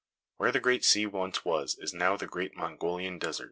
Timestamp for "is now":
1.77-2.17